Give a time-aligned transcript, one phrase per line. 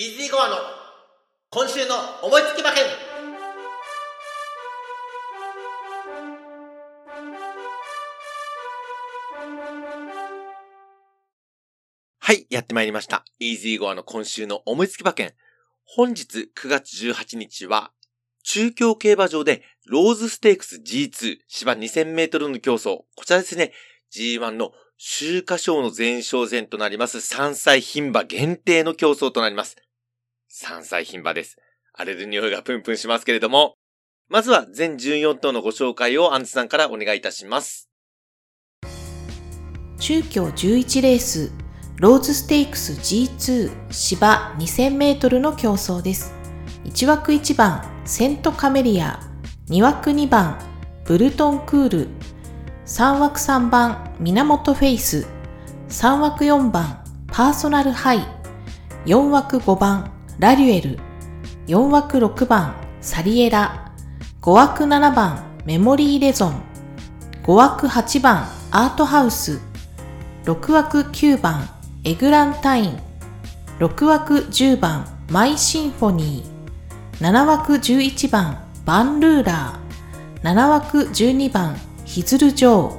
[0.00, 0.56] イージーゴアの
[1.50, 2.84] 今週の思いつき馬券
[12.18, 13.26] はい、やってまいりました。
[13.40, 15.34] イージーゴアの今週の思いつき馬券。
[15.84, 17.90] 本日9月18日は、
[18.42, 23.00] 中京競馬場でローズステークス G2 芝2000メートルの競争。
[23.16, 23.74] こちらですね、
[24.10, 29.76] G1 の秋華賞の前哨戦となります3歳牝馬限定の競争となります。
[30.52, 31.56] 3歳牝馬です。
[31.94, 33.76] 荒れる匂いがプンプンしますけれども、
[34.28, 37.88] まずは全14頭のご紹介をアンツさんからお願いいたします。
[40.00, 41.52] 中京11レース
[41.98, 46.34] ローズステークス G2 芝2000メートルの競争です。
[46.84, 49.20] 1枠1番セントカメリア、
[49.68, 50.58] 2枠2番
[51.04, 52.08] ブルトンクール、
[52.86, 55.28] 3枠3番源フェイス、
[55.90, 58.20] 3枠4番パーソナルハイ、
[59.06, 60.98] 4枠5番ラリュエル、
[61.66, 63.92] 4枠6番サリエラ、
[64.40, 66.62] 5枠7番メモリーレゾン、
[67.42, 69.60] 5枠8番アートハウス、
[70.46, 71.68] 6枠9番
[72.04, 72.98] エグランタイン。
[73.80, 77.22] 6枠10番マイシンフォニー。
[77.22, 80.42] 7枠11番バンルーラー。
[80.42, 82.98] 7枠12番ヒズルジョー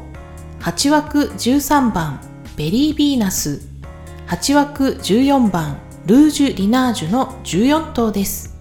[0.59, 2.21] 8枠13番
[2.55, 3.61] ベリービーナス。
[4.27, 8.59] 8枠14番ルージュ・リナージュの14頭です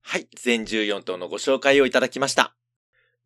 [0.00, 2.56] はい、全14頭のご紹介をいただきました。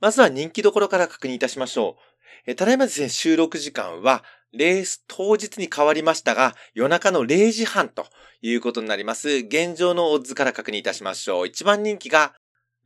[0.01, 2.03] まずは人気どころから確認いたしましょう。
[2.47, 8.07] えただいまですね、収録時間は、レース当日に変わりましたが、夜中の0時半と
[8.43, 9.29] いうことになります。
[9.29, 11.47] 現状のオッズから確認いたしましょう。
[11.47, 12.35] 1番人気が、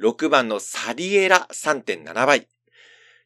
[0.02, 2.46] 6番のサリエラ3.7倍。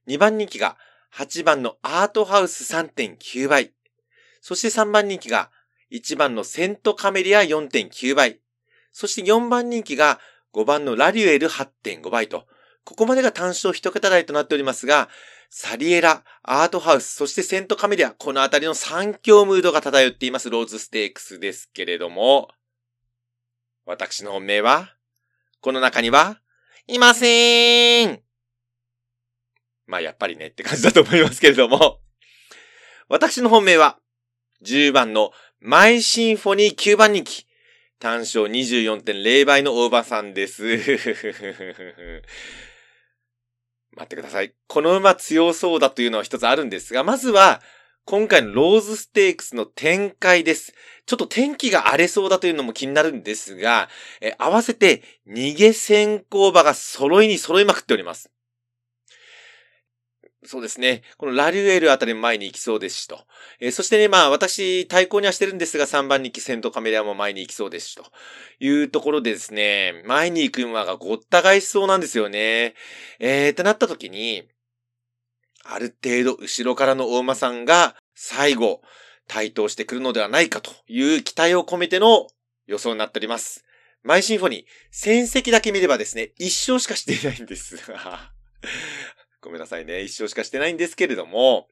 [0.06, 0.77] 2番人気が、
[1.12, 3.72] 8番のアートハウス3.9倍。
[4.49, 5.51] そして3番人気が、
[5.93, 8.41] 1番のセントカメリア4.9倍。
[8.93, 10.21] そして4番人気が、
[10.55, 12.47] 5番のラリュエル8.5倍と、
[12.83, 15.11] ここまでが単勝一桁台となっておりますが、
[15.50, 20.49] サリエラ、アートハウス、そしてセントカメリア、このあたりの三強ムードが漂っています。
[20.49, 22.49] ローズステークスですけれども、
[23.84, 24.97] 私の本命は、
[25.61, 26.41] この中には、
[26.87, 28.22] いませーん。
[29.87, 32.01] まあやっぱりねって感じだと思いますけれども、
[33.11, 33.99] 私の本命は、
[34.65, 37.47] 10番のマイシンフォニー9番人気。
[37.99, 40.65] 単勝24.0倍の大場さんです。
[43.97, 44.55] 待ってください。
[44.69, 47.61] この馬強そうだというのは一つあるんですが、まずは、
[48.05, 50.73] 今回のローズステークスの展開です。
[51.05, 53.91] ちょっと天気が荒れそうだというのも気になるんですが、
[54.21, 58.31] え合わせて逃げ先行馬が揃いに揃いまくっております。
[60.44, 61.03] そうですね。
[61.16, 63.26] このラリュエルあたり前に行きそうですしと。
[63.60, 68.04] えーそしてね、まあ私対抗にはしてるんですが3番人気セントカメレアも前に行きそうですしと
[68.60, 72.75] いうところでですね、前に行く馬がごった返しそうなんですよね。
[73.19, 74.44] えー、ってなった時に、
[75.65, 78.81] ある程度後ろからの大馬さんが最後
[79.27, 82.28] 台頭してくるのではないかという期待を込めての
[82.66, 83.65] 予想になっております。
[84.04, 88.32] マイシンフォニー、戦績だけ見ればですね、一勝しかしていないんですが。
[89.48, 90.03] ごめんなさいね。
[90.03, 91.69] 一勝しかしてないんですけれども、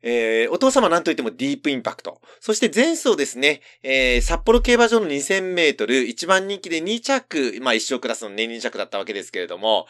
[0.00, 2.22] えー、お父様なんといってもディープインパクト。
[2.40, 9.86] そして前走ですね、えー、札幌競馬場の2000メートル、1番人気で2着、まあ一勝クラスの年2着だったわけですけれども、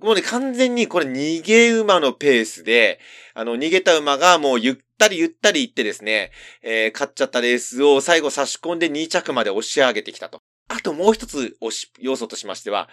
[0.00, 3.00] もうね、完全にこれ逃げ馬のペースで、
[3.34, 6.30] あの、逃げた馬がもうゆったりゆったり行ってですね、
[6.62, 10.42] えー、勝っちゃったレースを最後差し込んで2着まで押し上げてきたと。
[10.68, 12.88] あともう一つ押し、要素としましては、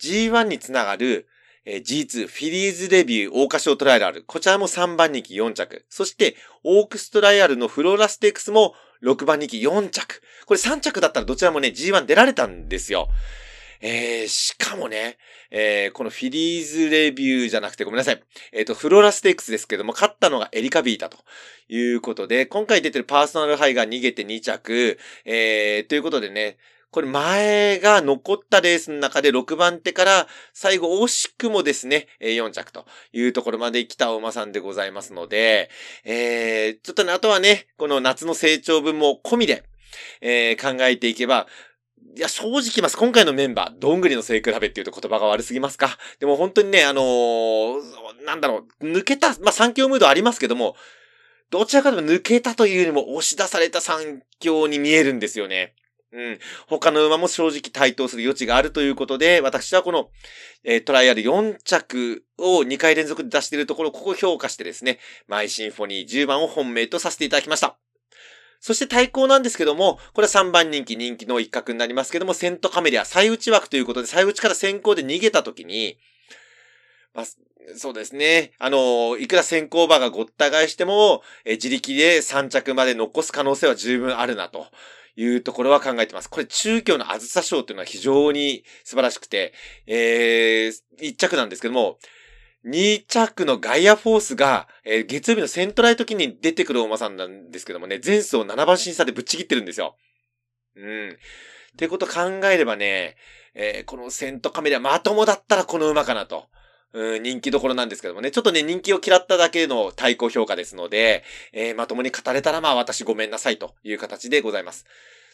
[0.00, 1.28] G1 につながる、
[1.66, 4.22] えー G2 フィリーズレビュー大花賞トライアル。
[4.26, 5.84] こちらも3番人気4着。
[5.88, 10.22] そして、オークストライアルのフローラステークスも6番人気4着。
[10.46, 13.08] これ3着だったらどちらもね、G1 出られたんですよ。
[13.80, 15.18] えー、しかもね、
[15.50, 18.22] えー、このフィリーズレビューじゃなくてごめんなさい。
[18.52, 21.18] えっ、と、フローラステークスですけども、勝ったのがエリカビータと
[21.68, 26.56] いうことで、今回出てるパーソナルハイが逃げて2着、えー、ということでね、
[26.94, 35.70] これ前が残ったレースの中で6番手から最後惜しくもですね、4着というところまで来たお馬さんでございますので、
[36.04, 39.64] えー、ちょっとね、あとはね、この夏の成長分も込みで、
[40.20, 41.48] えー考えていけば、
[42.16, 42.96] いや、正直言います。
[42.96, 45.98] 今回のメンバー、どんぐりの背比べっていうと言葉が悪すぎますか？
[46.20, 50.76] でも本当にね、あのーなんだろう、抜けた、まあ、三強ムードありますけども、
[51.50, 55.74] どちらかというと抜けたというよりも押し出された三強に見えるんですよね。
[56.14, 56.38] うん。
[56.68, 60.10] 他の馬も正直対等する余地があるということで、私はこの、
[60.62, 67.76] えートライアル4着を2回連続で出しているところ、ここ評価してですね、マイシンフォニー10番を本命とさせていただきました。
[68.60, 75.98] そして対抗なんですけども、これは3番人気、人気の一角になりますけども、セントカメリア、最内枠ということで、最内から先行で逃げた時に、
[77.12, 77.26] まあ、
[77.76, 78.52] そうですね。
[78.58, 84.66] あの、いくら先行馬がごった返しても、え自力で3着まで残す可能性は十分あるなと。
[85.16, 86.28] いうところは考えてます。
[86.28, 89.52] これ中京のあずさ賞というのは非常に素晴らしくて、
[89.86, 91.98] えー、1着なんですけども、
[92.66, 99.96] 2着のガイアフォースが、えー、月曜日のセントライト記念に出てくるお馬さんなんですけどもね、前走7番審査でぶっちぎってるんですよ。
[100.76, 101.10] うん。
[101.10, 101.12] っ
[101.76, 103.16] てこと考えればね、
[103.54, 106.46] えー、このセントカメラまともだったらこの馬かなと。
[106.94, 114.86] うん、人気どころなんですけどもね、ちょっとね、人気を嫌っただけの対抗評価ですので、えー、まともに語れたらまあ私ごめんなさいという形でございます。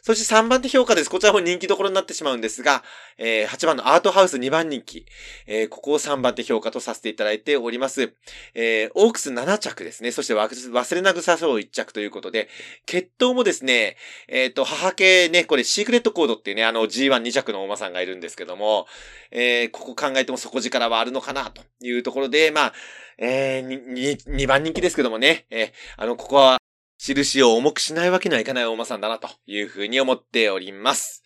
[0.03, 1.11] そして3番手評価です。
[1.11, 2.83] こちらも人気どころになってしまうんですが、
[3.19, 5.07] えー、8番のアートハウス2番人気。
[5.47, 8.15] えー、ここを3番手評価とさせていただいております。
[8.55, 10.13] えー、オークス7着ですね。
[10.13, 12.49] そして忘れなぐさそう1着ということで、
[12.87, 13.97] 決闘もですね、
[14.29, 18.87] えっ、ー、と、母系ね、これシークレットコードっていうね、あの G12 着のお馬さんがいるんですけども、
[19.31, 22.73] えー、ここ考えても底力はあるのかなというところで、まあ、
[23.19, 26.59] えー、2番人気ですけどもね、えー、あの、ここは
[27.03, 31.23] 印を重くしないわけにはいかないお馬さんだなというふうに思っております。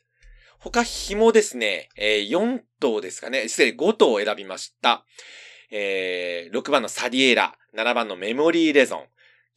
[0.61, 5.05] 他紐ですね、えー、4頭ですかね、失礼、5頭を選びました。
[5.73, 9.06] えー、6番のサディエラ、7番のメモリーレゾン、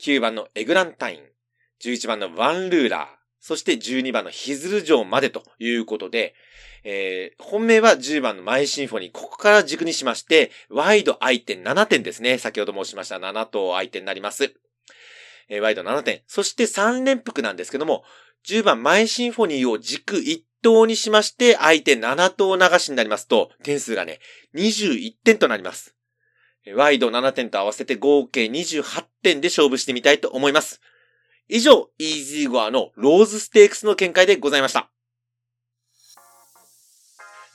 [0.02, 1.22] 9番のエグランタイン、
[1.84, 3.06] 11番のワンルーラー、
[3.40, 6.34] そして12番のヒズル城までということで、
[6.84, 12.40] えー、本命は10番のマイシンフォニー、ここから軸にしまして、ワイド相手7点ですね。
[12.40, 14.56] 先ほど申しました7頭相手になります。
[15.50, 16.22] えー、ワイド7点。
[16.28, 18.04] そして3連複なんですけども、
[18.46, 24.20] 10番マイシンフォニーを軸1等にしまして、相手7等流しになりますと、点数がね、
[24.56, 25.96] 21点となります。
[26.66, 30.82] えワイド7点と合わせて合計28点で勝負してみたいと思います。
[31.50, 34.90] 以上、イージーゴアのローズステークスの見解でございました。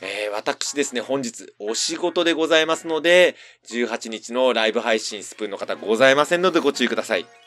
[0.00, 3.36] えー、私ですね、本日お仕事でございますので、
[3.68, 7.41] 18日のライブ配信スプーンの方ございませんのでご注意ください。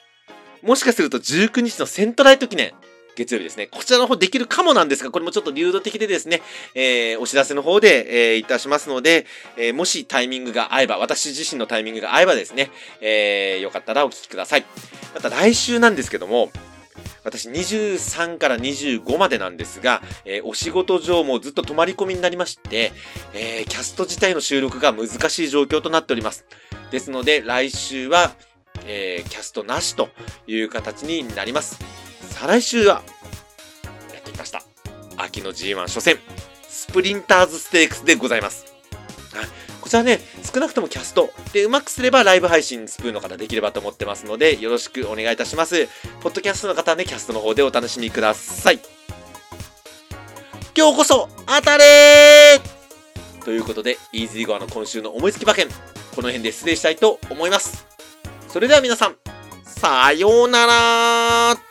[0.65, 2.73] もしかすると19日のセントライト記念、
[3.15, 3.67] 月曜日ですね。
[3.67, 6.41] こちらの方できるかもなんですが、これもちょっと流動的でですね、
[6.73, 9.27] えー、お知らせの方で、えー、いたしますので、
[9.57, 14.65] えー、もしタイミングが合えば、私自身のタイミングが合えばですね、えー、よかったらお聞きください。
[15.13, 16.51] また来週なんですけども、
[17.23, 22.91] 私23から25までなんですが、えー、お仕事上もずっと泊まり込みになりまして、
[23.35, 26.43] えー、キャスト自体の収録が難しい状況となっております。
[26.89, 28.33] ですので、来週は、
[28.85, 30.09] えー、キャストなしと
[30.47, 31.79] いう形になります。
[32.31, 33.03] 再来週は、
[34.13, 34.63] やってきました。
[35.17, 36.17] 秋の G1 初戦、
[36.67, 38.65] スプリンターズステークスでございます。
[39.33, 39.47] はい。
[39.81, 45.87] こちらね、少なくともキャストでうまくすればライブ配信スプーンの方できればと思ってますので、よろしくお願いいたします。
[46.21, 48.79] ポッドキャストの方はね、キャストの方でお楽しみください。
[50.77, 52.59] 今日こそ当たれ
[53.43, 55.73] ということで、イージーゴアの今週の思いつき馬券、こ
[56.21, 57.94] の辺で失礼したいと思います。
[58.55, 59.17] それでは皆さん、
[59.65, 61.64] さようなら。